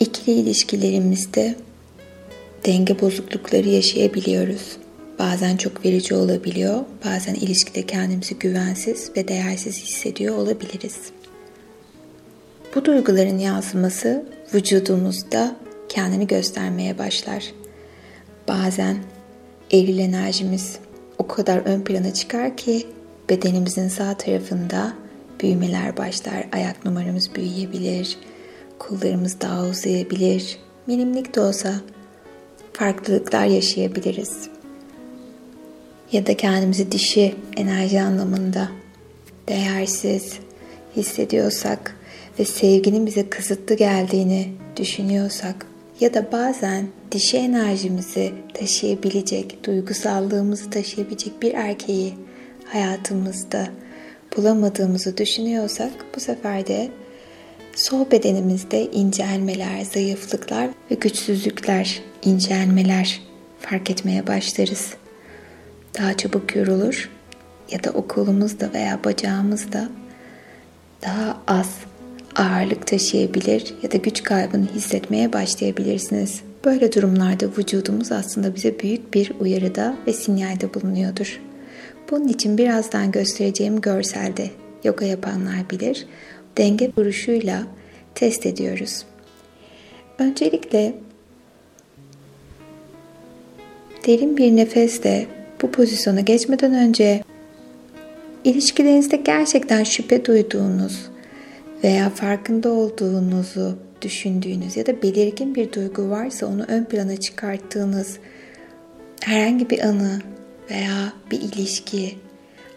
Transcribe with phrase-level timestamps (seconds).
[0.00, 1.54] İkili ilişkilerimizde
[2.66, 4.76] denge bozuklukları yaşayabiliyoruz.
[5.18, 10.96] Bazen çok verici olabiliyor, bazen ilişkide kendimizi güvensiz ve değersiz hissediyor olabiliriz.
[12.74, 15.56] Bu duyguların yansıması vücudumuzda
[15.88, 17.44] kendini göstermeye başlar.
[18.48, 18.96] Bazen
[19.70, 20.78] eril enerjimiz
[21.18, 22.86] o kadar ön plana çıkar ki
[23.30, 24.92] bedenimizin sağ tarafında
[25.40, 26.46] büyümeler başlar.
[26.52, 28.18] Ayak numaramız büyüyebilir,
[28.80, 30.58] kollarımız daha uzayabilir.
[30.86, 31.74] Minimlik de olsa
[32.72, 34.48] farklılıklar yaşayabiliriz.
[36.12, 38.68] Ya da kendimizi dişi enerji anlamında
[39.48, 40.32] değersiz
[40.96, 41.96] hissediyorsak
[42.38, 45.66] ve sevginin bize kısıtlı geldiğini düşünüyorsak
[46.00, 52.14] ya da bazen dişi enerjimizi taşıyabilecek, duygusallığımızı taşıyabilecek bir erkeği
[52.64, 53.68] hayatımızda
[54.36, 56.90] bulamadığımızı düşünüyorsak bu sefer de
[57.74, 63.20] sol bedenimizde incelmeler, zayıflıklar ve güçsüzlükler, incelmeler
[63.60, 64.94] fark etmeye başlarız.
[65.98, 67.10] Daha çabuk yorulur
[67.70, 69.88] ya da o kolumuzda veya bacağımızda
[71.02, 71.68] daha az
[72.36, 76.40] ağırlık taşıyabilir ya da güç kaybını hissetmeye başlayabilirsiniz.
[76.64, 81.40] Böyle durumlarda vücudumuz aslında bize büyük bir uyarıda ve sinyalde bulunuyordur.
[82.10, 84.50] Bunun için birazdan göstereceğim görselde
[84.84, 86.06] yoga yapanlar bilir.
[86.56, 87.66] Denge duruşuyla
[88.14, 89.04] test ediyoruz.
[90.18, 90.94] Öncelikle
[94.06, 95.26] derin bir nefesle
[95.62, 97.22] bu pozisyona geçmeden önce
[98.44, 101.10] ilişkilerinizde gerçekten şüphe duyduğunuz
[101.84, 108.18] veya farkında olduğunuzu düşündüğünüz ya da belirgin bir duygu varsa onu ön plana çıkarttığınız
[109.20, 110.20] herhangi bir anı
[110.70, 112.14] veya bir ilişki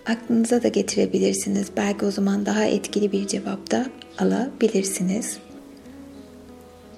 [0.06, 1.68] aklınıza da getirebilirsiniz.
[1.78, 3.86] Belki o zaman daha etkili bir cevap da
[4.18, 5.38] alabilirsiniz.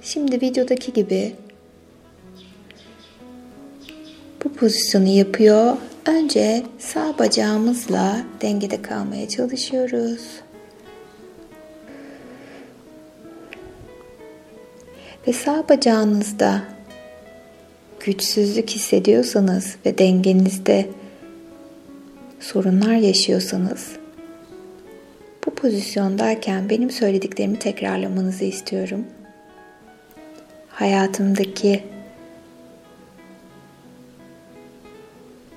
[0.02, 1.36] Şimdi videodaki gibi
[4.44, 5.77] bu pozisyonu yapıyor.
[6.05, 10.21] Önce sağ bacağımızla dengede kalmaya çalışıyoruz.
[15.27, 16.64] Ve sağ bacağınızda
[17.99, 20.89] güçsüzlük hissediyorsanız ve dengenizde
[22.39, 23.95] sorunlar yaşıyorsanız
[25.45, 29.05] bu pozisyondayken benim söylediklerimi tekrarlamanızı istiyorum.
[30.69, 31.83] Hayatımdaki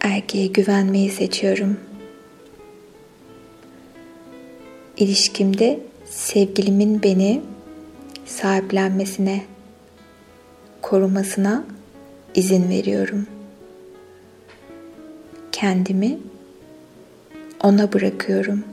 [0.01, 1.81] erkeğe güvenmeyi seçiyorum.
[4.97, 7.43] İlişkimde sevgilimin beni
[8.27, 9.45] sahiplenmesine,
[10.83, 11.65] korumasına
[12.35, 13.27] izin veriyorum.
[15.53, 16.19] Kendimi
[17.63, 18.65] ona bırakıyorum.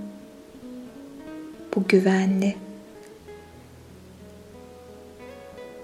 [1.75, 2.55] Bu güvenli.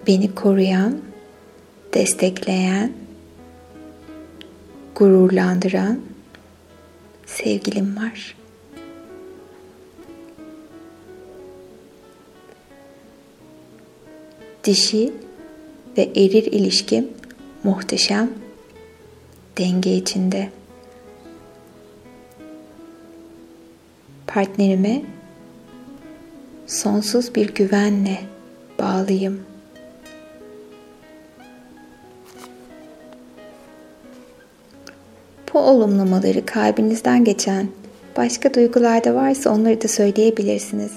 [0.07, 0.97] Beni koruyan,
[1.93, 2.91] destekleyen,
[4.95, 5.99] gururlandıran
[7.25, 8.35] sevgilim var.
[14.63, 15.13] Dişi
[15.97, 17.07] ve eril ilişkim
[17.63, 18.31] muhteşem
[19.57, 20.60] denge içinde.
[24.33, 25.01] Partnerime
[26.67, 28.19] sonsuz bir güvenle
[28.79, 29.43] bağlıyım.
[35.53, 37.67] Bu olumlamaları kalbinizden geçen
[38.17, 40.91] başka duygular da varsa onları da söyleyebilirsiniz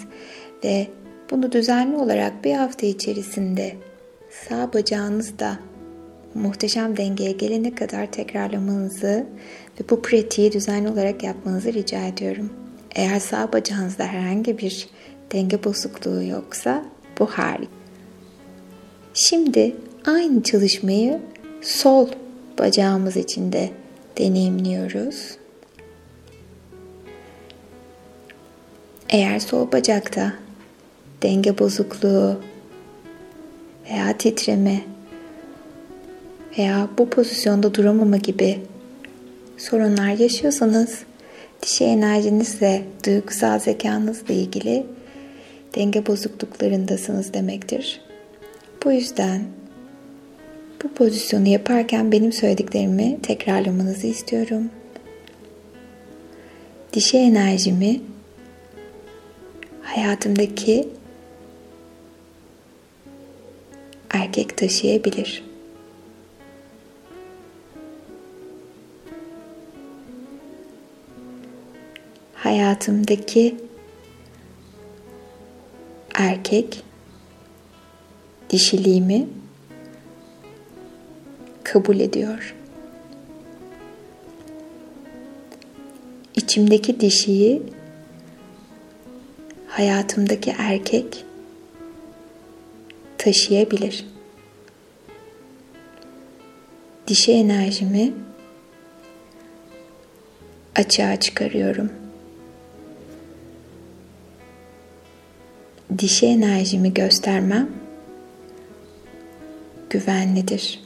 [0.64, 0.86] ve
[1.30, 3.72] bunu düzenli olarak bir hafta içerisinde
[4.48, 5.58] sağ bacağınızda
[6.34, 9.26] muhteşem dengeye gelene kadar tekrarlamanızı
[9.80, 12.63] ve bu pratiği düzenli olarak yapmanızı rica ediyorum.
[12.94, 14.88] Eğer sağ bacağınızda herhangi bir
[15.32, 16.84] denge bozukluğu yoksa
[17.18, 17.72] bu harika.
[19.14, 21.20] Şimdi aynı çalışmayı
[21.62, 22.08] sol
[22.58, 23.70] bacağımız için de
[24.18, 25.36] deneyimliyoruz.
[29.08, 30.32] Eğer sol bacakta
[31.22, 32.40] denge bozukluğu
[33.90, 34.80] veya titreme
[36.58, 38.60] veya bu pozisyonda duramama gibi
[39.58, 40.98] sorunlar yaşıyorsanız
[41.64, 44.86] dişi enerjinizle, duygusal zekanızla ilgili
[45.74, 48.00] denge bozukluklarındasınız demektir.
[48.84, 49.44] Bu yüzden
[50.82, 54.70] bu pozisyonu yaparken benim söylediklerimi tekrarlamanızı istiyorum.
[56.92, 58.00] Dişi enerjimi
[59.82, 60.88] hayatımdaki
[64.10, 65.53] erkek taşıyabilir.
[72.54, 73.56] Hayatımdaki
[76.14, 76.82] erkek
[78.50, 79.28] dişiliğimi
[81.64, 82.54] kabul ediyor.
[86.36, 87.62] İçimdeki dişiyi
[89.68, 91.24] hayatımdaki erkek
[93.18, 94.06] taşıyabilir.
[97.06, 98.12] Dişi enerjimi
[100.76, 102.03] açığa çıkarıyorum.
[105.98, 107.70] Dişi enerjimi göstermem
[109.90, 110.80] güvenlidir.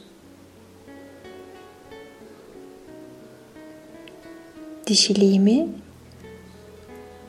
[4.87, 5.67] Dişiliğimi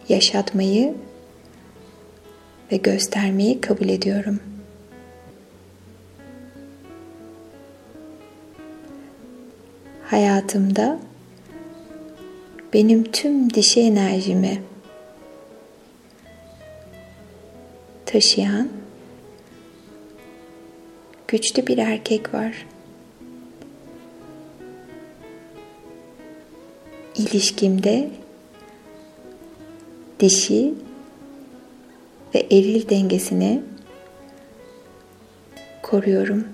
[0.09, 0.95] yaşatmayı
[2.73, 4.41] ve göstermeyi kabul ediyorum.
[10.05, 10.99] Hayatımda
[12.73, 14.63] benim tüm dişi enerjimi
[18.13, 18.69] taşıyan
[21.29, 22.67] güçlü bir erkek var.
[27.17, 28.11] İlişkimde
[30.21, 30.75] dişi
[32.35, 33.63] ve eril dengesini
[35.83, 36.49] koruyorum.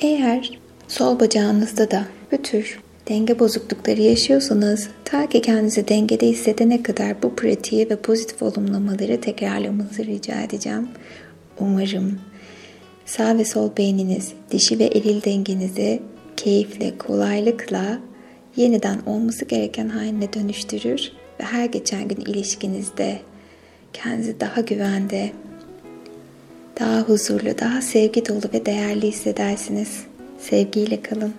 [0.00, 2.78] Eğer sol bacağınızda da bu tür
[3.08, 10.04] denge bozuklukları yaşıyorsanız ta ki kendinizi dengede hissedene kadar bu pratiği ve pozitif olumlamaları tekrarlamanızı
[10.04, 10.88] rica edeceğim.
[11.60, 12.20] Umarım
[13.06, 16.02] sağ ve sol beyniniz dişi ve eril dengenizi
[16.36, 17.98] keyifle, kolaylıkla
[18.56, 23.18] yeniden olması gereken haline dönüştürür ve her geçen gün ilişkinizde
[23.92, 25.32] kendinizi daha güvende,
[26.80, 30.13] daha huzurlu, daha sevgi dolu ve değerli hissedersiniz.
[30.44, 31.34] Sevgiyle kalın.